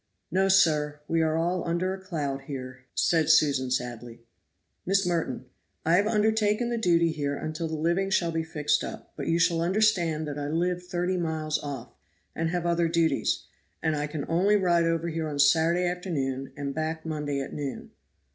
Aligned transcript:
"No, 0.31 0.49
sir, 0.49 0.99
we 1.07 1.21
are 1.21 1.37
all 1.37 1.63
under 1.63 1.93
a 1.93 2.01
cloud 2.01 2.41
here," 2.47 2.85
said 2.95 3.29
Susan 3.29 3.69
sadly. 3.69 4.21
"Miss 4.83 5.05
Merton, 5.05 5.45
I 5.85 5.93
have 5.97 6.07
undertaken 6.07 6.71
the 6.71 6.77
duty 6.79 7.11
here 7.11 7.37
until 7.37 7.67
the 7.67 7.75
living 7.75 8.09
shall 8.09 8.31
be 8.31 8.41
filled 8.43 8.67
up; 8.83 9.13
but 9.15 9.27
you 9.27 9.37
shall 9.37 9.61
understand 9.61 10.27
that 10.27 10.39
I 10.39 10.47
live 10.47 10.83
thirty 10.87 11.17
miles 11.17 11.59
off, 11.59 11.91
and 12.35 12.49
have 12.49 12.65
other 12.65 12.87
duties, 12.87 13.45
and 13.83 13.95
I 13.95 14.07
can 14.07 14.25
only 14.27 14.55
ride 14.55 14.85
over 14.85 15.07
here 15.07 15.27
on 15.27 15.37
Saturday 15.37 15.85
afternoon 15.85 16.51
and 16.57 16.73
back 16.73 17.05
Monday 17.05 17.39
at 17.39 17.53
noon." 17.53 17.91